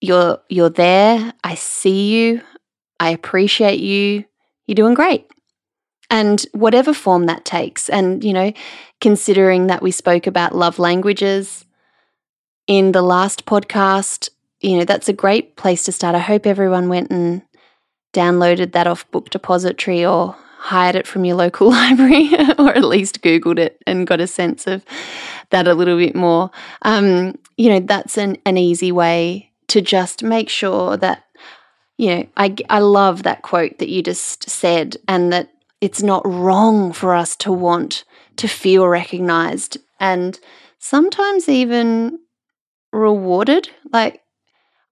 you're 0.00 0.38
you're 0.48 0.70
there, 0.70 1.32
I 1.44 1.54
see 1.54 2.10
you, 2.10 2.42
I 2.98 3.10
appreciate 3.10 3.80
you, 3.80 4.24
you're 4.66 4.74
doing 4.74 4.94
great. 4.94 5.26
And 6.10 6.44
whatever 6.52 6.92
form 6.92 7.26
that 7.26 7.44
takes 7.44 7.88
and 7.88 8.22
you 8.24 8.32
know, 8.32 8.52
considering 9.00 9.68
that 9.68 9.82
we 9.82 9.90
spoke 9.90 10.26
about 10.26 10.54
love 10.54 10.78
languages 10.78 11.64
in 12.66 12.92
the 12.92 13.02
last 13.02 13.46
podcast, 13.46 14.28
you 14.60 14.76
know, 14.76 14.84
that's 14.84 15.08
a 15.08 15.12
great 15.12 15.56
place 15.56 15.84
to 15.84 15.92
start. 15.92 16.14
I 16.14 16.20
hope 16.20 16.46
everyone 16.46 16.88
went 16.88 17.10
and 17.10 17.42
downloaded 18.12 18.72
that 18.72 18.86
off 18.86 19.10
Book 19.10 19.30
Depository 19.30 20.04
or 20.04 20.36
hired 20.58 20.94
it 20.94 21.06
from 21.06 21.24
your 21.24 21.36
local 21.36 21.70
library 21.70 22.30
or 22.58 22.68
at 22.68 22.84
least 22.84 23.22
Googled 23.22 23.58
it 23.58 23.82
and 23.86 24.06
got 24.06 24.20
a 24.20 24.26
sense 24.26 24.66
of 24.66 24.84
that 25.50 25.66
a 25.66 25.74
little 25.74 25.96
bit 25.96 26.14
more. 26.14 26.50
Um, 26.82 27.36
you 27.56 27.70
know, 27.70 27.80
that's 27.80 28.18
an, 28.18 28.36
an 28.44 28.58
easy 28.58 28.92
way 28.92 29.50
to 29.68 29.80
just 29.80 30.22
make 30.22 30.48
sure 30.48 30.96
that, 30.96 31.24
you 31.96 32.14
know, 32.14 32.26
I, 32.36 32.54
I 32.68 32.80
love 32.80 33.22
that 33.22 33.42
quote 33.42 33.78
that 33.78 33.88
you 33.88 34.02
just 34.02 34.48
said 34.50 34.96
and 35.08 35.32
that 35.32 35.50
it's 35.80 36.02
not 36.02 36.26
wrong 36.26 36.92
for 36.92 37.14
us 37.14 37.36
to 37.36 37.52
want 37.52 38.04
to 38.36 38.48
feel 38.48 38.86
recognized 38.86 39.78
and 39.98 40.38
sometimes 40.78 41.48
even 41.48 42.18
rewarded. 42.92 43.68
Like, 43.92 44.22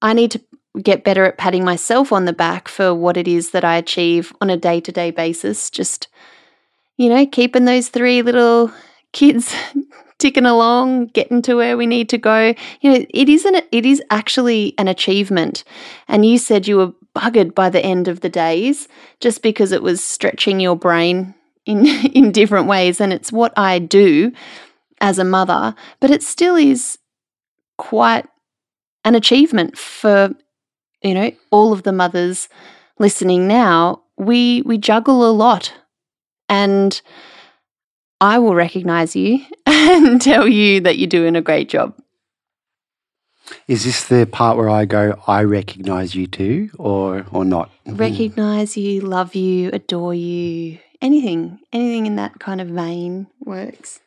I 0.01 0.13
need 0.13 0.31
to 0.33 0.41
get 0.83 1.05
better 1.05 1.25
at 1.25 1.39
patting 1.39 1.65
myself 1.65 2.13
on 2.13 2.25
the 2.25 2.33
back 2.33 2.69
for 2.69 2.95
what 2.95 3.17
it 3.17 3.27
is 3.27 3.51
that 3.51 3.65
I 3.65 3.77
achieve 3.77 4.33
on 4.41 4.51
a 4.51 4.57
day 4.57 4.81
to 4.81 4.93
day 4.93 5.11
basis. 5.11 5.71
Just, 5.71 6.09
you 6.97 7.09
know, 7.09 7.27
keeping 7.27 7.65
those 7.65 7.89
three 7.89 8.23
little 8.23 8.73
kids 9.13 9.55
ticking 10.19 10.47
along, 10.47 11.07
getting 11.07 11.43
to 11.43 11.55
where 11.55 11.77
we 11.77 11.87
need 11.87 12.09
to 12.11 12.19
go. 12.19 12.55
You 12.81 12.93
know, 12.93 13.07
it 13.11 13.29
isn't, 13.29 13.65
it 13.73 13.87
is 13.87 14.03
actually 14.11 14.75
an 14.79 14.89
achievement. 14.89 15.65
And 16.07 16.25
you 16.25 16.39
said 16.39 16.67
you 16.67 16.77
were 16.77 16.93
buggered 17.19 17.55
by 17.55 17.69
the 17.71 17.85
end 17.85 18.09
of 18.09 18.21
the 18.21 18.29
days 18.29 18.89
just 19.21 19.43
because 19.43 19.73
it 19.73 19.83
was 19.83 20.05
stretching 20.05 20.61
your 20.61 20.77
brain 20.77 21.35
in, 21.67 21.87
in 22.15 22.33
different 22.33 22.67
ways. 22.67 23.01
And 23.01 23.13
it's 23.13 23.33
what 23.33 23.53
I 23.57 23.79
do 23.79 24.33
as 25.01 25.19
a 25.19 25.25
mother, 25.25 25.75
but 26.01 26.11
it 26.11 26.23
still 26.23 26.57
is 26.57 26.99
quite 27.77 28.27
an 29.05 29.15
achievement 29.15 29.79
for 29.79 30.31
you 31.03 31.15
know 31.15 31.31
all 31.51 31.73
of 31.73 31.85
the 31.85 31.93
mothers 31.93 32.49
listening 32.99 33.47
now 33.47 34.03
we 34.17 34.63
we 34.63 34.77
juggle 34.77 35.29
a 35.29 35.31
lot 35.31 35.73
and 36.49 37.01
i 38.21 38.39
will 38.39 38.55
recognize 38.55 39.15
you 39.15 39.39
and 39.67 40.21
tell 40.21 40.49
you 40.49 40.81
that 40.81 40.99
you're 40.99 41.07
doing 41.07 41.37
a 41.37 41.41
great 41.41 41.69
job 41.69 41.95
is 43.69 43.85
this 43.85 44.09
the 44.09 44.27
part 44.27 44.57
where 44.57 44.71
i 44.71 44.85
go 44.85 45.21
i 45.27 45.43
recognize 45.43 46.15
you 46.15 46.27
too 46.27 46.71
or 46.79 47.27
or 47.31 47.45
not? 47.45 47.71
Hmm. 47.87 47.97
Recognize 47.97 48.77
you 48.77 49.03
love 49.03 49.35
you 49.35 49.71
adore 49.73 50.15
you. 50.15 50.79
Anything 51.01 51.61
anything 51.73 52.07
in 52.07 52.17
that 52.17 52.41
kind 52.41 52.61
of 52.61 52.69
vein 52.69 53.29
works. 53.45 54.01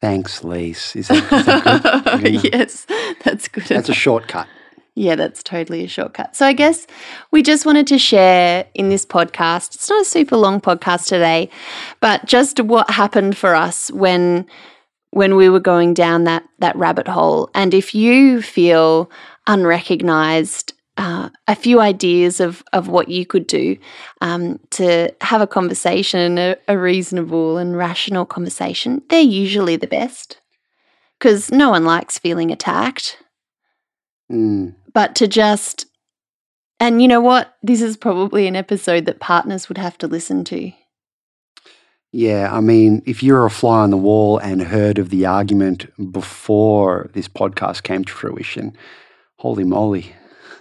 Thanks 0.00 0.42
lise. 0.42 0.96
Is 0.96 1.08
that, 1.08 1.32
is 1.32 1.46
that 1.46 2.20
good? 2.20 2.44
yes 2.52 2.86
that's 3.22 3.46
good 3.46 3.64
that's 3.64 3.88
a 3.88 3.94
shortcut. 3.94 4.48
Yeah, 4.94 5.14
that's 5.14 5.42
totally 5.42 5.84
a 5.84 5.88
shortcut. 5.88 6.36
So 6.36 6.44
I 6.44 6.52
guess 6.52 6.86
we 7.30 7.42
just 7.42 7.64
wanted 7.64 7.86
to 7.86 7.98
share 7.98 8.66
in 8.74 8.90
this 8.90 9.06
podcast. 9.06 9.74
It's 9.74 9.88
not 9.88 10.02
a 10.02 10.04
super 10.04 10.36
long 10.36 10.60
podcast 10.60 11.06
today, 11.06 11.48
but 12.00 12.26
just 12.26 12.60
what 12.60 12.90
happened 12.90 13.38
for 13.38 13.54
us 13.54 13.90
when 13.92 14.46
when 15.12 15.36
we 15.36 15.48
were 15.48 15.60
going 15.60 15.94
down 15.94 16.24
that 16.24 16.44
that 16.58 16.76
rabbit 16.76 17.08
hole. 17.08 17.50
And 17.54 17.72
if 17.72 17.94
you 17.94 18.42
feel 18.42 19.10
unrecognized, 19.46 20.74
uh, 20.98 21.30
a 21.48 21.56
few 21.56 21.80
ideas 21.80 22.40
of 22.40 22.62
of 22.72 22.88
what 22.88 23.08
you 23.08 23.24
could 23.24 23.46
do 23.46 23.76
um, 24.20 24.58
to 24.70 25.14
have 25.20 25.40
a 25.40 25.46
conversation, 25.46 26.36
a, 26.38 26.56
a 26.68 26.76
reasonable 26.76 27.56
and 27.56 27.76
rational 27.76 28.26
conversation, 28.26 29.02
they're 29.08 29.20
usually 29.20 29.76
the 29.76 29.86
best 29.86 30.40
because 31.18 31.50
no 31.50 31.70
one 31.70 31.84
likes 31.84 32.18
feeling 32.18 32.50
attacked. 32.50 33.18
Mm 34.30 34.74
but 34.92 35.14
to 35.16 35.28
just, 35.28 35.86
and 36.80 37.00
you 37.00 37.08
know 37.08 37.20
what? 37.20 37.56
This 37.62 37.82
is 37.82 37.96
probably 37.96 38.46
an 38.46 38.56
episode 38.56 39.06
that 39.06 39.20
partners 39.20 39.68
would 39.68 39.78
have 39.78 39.98
to 39.98 40.06
listen 40.06 40.44
to. 40.44 40.72
Yeah, 42.12 42.54
I 42.54 42.60
mean, 42.60 43.02
if 43.06 43.22
you're 43.22 43.46
a 43.46 43.50
fly 43.50 43.80
on 43.80 43.90
the 43.90 43.96
wall 43.96 44.36
and 44.36 44.60
heard 44.60 44.98
of 44.98 45.08
the 45.08 45.24
argument 45.24 45.86
before 46.12 47.10
this 47.14 47.26
podcast 47.26 47.84
came 47.84 48.04
to 48.04 48.12
fruition, 48.12 48.76
holy 49.38 49.64
moly. 49.64 50.14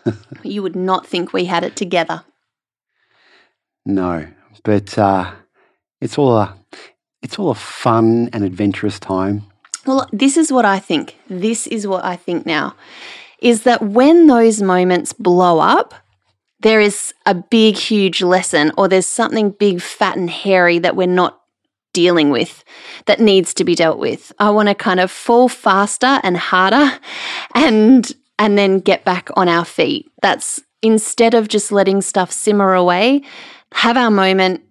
you 0.43 0.63
would 0.63 0.77
not 0.77 1.05
think 1.05 1.33
we 1.33 1.45
had 1.45 1.65
it 1.65 1.75
together. 1.75 2.23
No, 3.85 4.27
but 4.63 4.97
uh, 4.97 5.33
it's 5.99 6.17
all 6.17 6.37
a 6.37 6.57
it's 7.21 7.37
all 7.37 7.51
a 7.51 7.55
fun 7.55 8.29
and 8.31 8.45
adventurous 8.45 8.99
time. 8.99 9.43
Well, 9.85 10.07
this 10.13 10.37
is 10.37 10.51
what 10.51 10.65
I 10.65 10.79
think. 10.79 11.17
This 11.27 11.67
is 11.67 11.85
what 11.85 12.05
I 12.05 12.15
think 12.15 12.45
now 12.45 12.75
is 13.41 13.63
that 13.63 13.81
when 13.81 14.27
those 14.27 14.61
moments 14.61 15.13
blow 15.13 15.59
up, 15.59 15.95
there 16.59 16.79
is 16.79 17.13
a 17.25 17.33
big, 17.33 17.75
huge 17.75 18.21
lesson, 18.21 18.71
or 18.77 18.87
there's 18.87 19.07
something 19.07 19.49
big, 19.49 19.81
fat, 19.81 20.15
and 20.15 20.29
hairy 20.29 20.77
that 20.77 20.95
we're 20.95 21.07
not 21.07 21.40
dealing 21.93 22.29
with 22.29 22.63
that 23.05 23.19
needs 23.19 23.53
to 23.55 23.63
be 23.63 23.75
dealt 23.75 23.99
with. 23.99 24.31
I 24.39 24.49
want 24.49 24.69
to 24.69 24.75
kind 24.75 24.99
of 24.99 25.11
fall 25.11 25.49
faster 25.49 26.19
and 26.23 26.37
harder 26.37 26.99
and 27.55 28.11
and 28.39 28.57
then 28.57 28.79
get 28.79 29.05
back 29.05 29.29
on 29.35 29.47
our 29.47 29.65
feet. 29.65 30.11
That's 30.21 30.61
instead 30.81 31.33
of 31.33 31.47
just 31.47 31.71
letting 31.71 32.01
stuff 32.01 32.31
simmer 32.31 32.73
away, 32.73 33.21
have 33.73 33.97
our 33.97 34.09
moment 34.09 34.61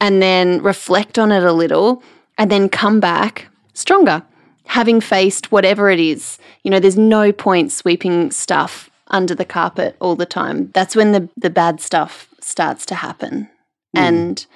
and 0.00 0.22
then 0.22 0.62
reflect 0.62 1.18
on 1.18 1.32
it 1.32 1.42
a 1.42 1.52
little 1.52 2.02
and 2.38 2.50
then 2.50 2.68
come 2.68 3.00
back 3.00 3.48
stronger 3.74 4.22
having 4.66 5.00
faced 5.00 5.52
whatever 5.52 5.90
it 5.90 6.00
is, 6.00 6.38
you 6.62 6.70
know, 6.70 6.80
there's 6.80 6.98
no 6.98 7.32
point 7.32 7.72
sweeping 7.72 8.30
stuff 8.30 8.90
under 9.08 9.34
the 9.34 9.44
carpet 9.44 9.96
all 10.00 10.16
the 10.16 10.26
time. 10.26 10.70
That's 10.74 10.96
when 10.96 11.12
the, 11.12 11.28
the 11.36 11.50
bad 11.50 11.80
stuff 11.80 12.28
starts 12.40 12.84
to 12.86 12.96
happen. 12.96 13.48
Mm. 13.96 14.00
And 14.00 14.46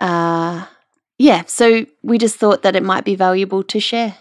uh, 0.00 0.66
yeah, 1.22 1.44
so 1.46 1.86
we 2.02 2.18
just 2.18 2.34
thought 2.34 2.62
that 2.62 2.74
it 2.74 2.82
might 2.82 3.04
be 3.04 3.14
valuable 3.14 3.62
to 3.62 3.78
share. 3.78 4.16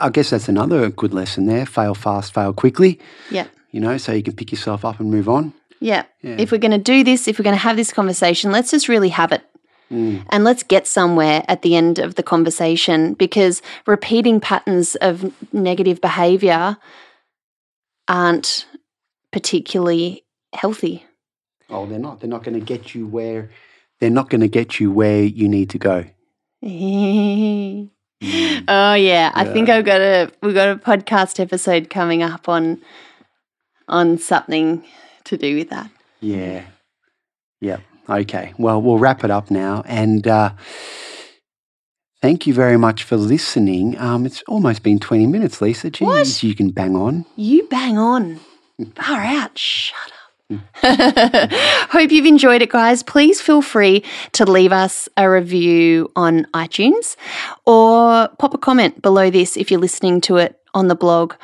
I 0.00 0.10
guess 0.10 0.30
that's 0.30 0.48
another 0.48 0.90
good 0.90 1.14
lesson 1.14 1.46
there 1.46 1.64
fail 1.64 1.94
fast, 1.94 2.34
fail 2.34 2.52
quickly. 2.52 2.98
Yeah. 3.30 3.46
You 3.70 3.78
know, 3.78 3.96
so 3.98 4.10
you 4.10 4.24
can 4.24 4.34
pick 4.34 4.50
yourself 4.50 4.84
up 4.84 4.98
and 4.98 5.12
move 5.12 5.28
on. 5.28 5.54
Yeah. 5.78 6.06
yeah. 6.22 6.34
If 6.40 6.50
we're 6.50 6.58
going 6.58 6.72
to 6.72 6.78
do 6.78 7.04
this, 7.04 7.28
if 7.28 7.38
we're 7.38 7.44
going 7.44 7.54
to 7.54 7.62
have 7.62 7.76
this 7.76 7.92
conversation, 7.92 8.50
let's 8.50 8.72
just 8.72 8.88
really 8.88 9.10
have 9.10 9.30
it. 9.30 9.42
Mm. 9.92 10.24
And 10.30 10.42
let's 10.42 10.64
get 10.64 10.88
somewhere 10.88 11.44
at 11.46 11.62
the 11.62 11.76
end 11.76 12.00
of 12.00 12.16
the 12.16 12.22
conversation 12.24 13.14
because 13.14 13.62
repeating 13.86 14.40
patterns 14.40 14.96
of 14.96 15.32
negative 15.52 16.00
behavior 16.00 16.78
aren't 18.08 18.66
particularly 19.32 20.24
healthy. 20.52 21.06
Oh, 21.68 21.86
they're 21.86 22.00
not. 22.00 22.18
They're 22.18 22.28
not 22.28 22.42
going 22.42 22.58
to 22.58 22.64
get 22.64 22.92
you 22.92 23.06
where 23.06 23.50
they're 24.00 24.10
not 24.10 24.30
going 24.30 24.40
to 24.40 24.48
get 24.48 24.80
you 24.80 24.90
where 24.90 25.22
you 25.22 25.48
need 25.48 25.70
to 25.70 25.78
go. 25.78 26.06
Mm. 26.64 27.90
Oh 28.68 28.94
yeah, 28.94 29.32
I 29.34 29.44
think 29.44 29.70
I've 29.70 29.84
got 29.84 30.00
a 30.00 30.30
we've 30.42 30.54
got 30.54 30.68
a 30.68 30.76
podcast 30.76 31.40
episode 31.40 31.88
coming 31.88 32.22
up 32.22 32.48
on 32.48 32.80
on 33.88 34.18
something 34.18 34.84
to 35.24 35.36
do 35.36 35.56
with 35.56 35.70
that. 35.70 35.90
Yeah. 36.20 36.64
Yep. 37.60 37.80
Okay, 38.08 38.54
well, 38.58 38.80
we'll 38.82 38.98
wrap 38.98 39.24
it 39.24 39.30
up 39.30 39.50
now. 39.50 39.82
And 39.86 40.26
uh, 40.26 40.52
thank 42.20 42.46
you 42.46 42.54
very 42.54 42.76
much 42.76 43.04
for 43.04 43.16
listening. 43.16 43.98
Um, 43.98 44.26
it's 44.26 44.42
almost 44.48 44.82
been 44.82 44.98
20 44.98 45.26
minutes, 45.26 45.60
Lisa. 45.60 45.90
Jeez, 45.90 46.06
what? 46.06 46.42
you 46.42 46.54
can 46.54 46.70
bang 46.70 46.96
on. 46.96 47.24
You 47.36 47.66
bang 47.68 47.98
on. 47.98 48.40
Far 48.96 49.20
out. 49.20 49.56
Shut 49.56 50.08
up. 50.08 50.19
Mm. 50.50 50.60
Hope 51.90 52.10
you've 52.10 52.26
enjoyed 52.26 52.62
it, 52.62 52.70
guys. 52.70 53.02
Please 53.02 53.40
feel 53.40 53.62
free 53.62 54.04
to 54.32 54.44
leave 54.44 54.72
us 54.72 55.08
a 55.16 55.30
review 55.30 56.10
on 56.16 56.46
iTunes 56.54 57.16
or 57.66 58.28
pop 58.38 58.54
a 58.54 58.58
comment 58.58 59.00
below 59.00 59.30
this 59.30 59.56
if 59.56 59.70
you're 59.70 59.80
listening 59.80 60.20
to 60.22 60.36
it 60.36 60.58
on 60.74 60.88
the 60.88 60.94
blog. 60.94 61.34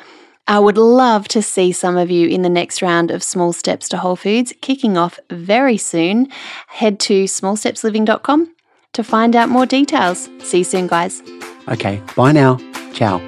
I 0.49 0.59
would 0.59 0.77
love 0.77 1.27
to 1.29 1.41
see 1.41 1.73
some 1.73 1.97
of 1.97 2.09
you 2.09 2.29
in 2.29 2.41
the 2.41 2.49
next 2.49 2.81
round 2.81 3.11
of 3.11 3.21
Small 3.21 3.51
Steps 3.51 3.89
to 3.89 3.97
Whole 3.97 4.15
Foods 4.15 4.53
kicking 4.61 4.97
off 4.97 5.19
very 5.29 5.77
soon. 5.77 6.29
Head 6.67 6.99
to 7.01 7.25
smallstepsliving.com 7.25 8.55
to 8.93 9.03
find 9.03 9.35
out 9.35 9.49
more 9.49 9.65
details. 9.65 10.29
See 10.39 10.59
you 10.59 10.63
soon, 10.63 10.87
guys. 10.87 11.21
Okay, 11.67 12.01
bye 12.15 12.31
now. 12.31 12.57
Ciao. 12.93 13.19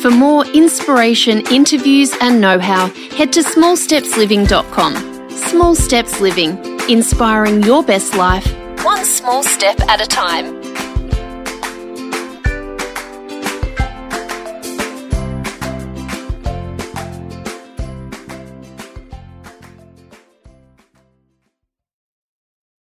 For 0.00 0.10
more 0.12 0.46
inspiration, 0.46 1.40
interviews, 1.50 2.12
and 2.20 2.40
know 2.40 2.60
how, 2.60 2.88
head 3.16 3.32
to 3.32 3.40
smallstepsliving.com. 3.40 5.30
Small 5.30 5.74
Steps 5.74 6.20
Living, 6.20 6.56
inspiring 6.88 7.64
your 7.64 7.82
best 7.82 8.14
life, 8.14 8.46
one 8.84 9.04
small 9.04 9.42
step 9.42 9.80
at 9.88 10.00
a 10.00 10.06
time. 10.06 10.57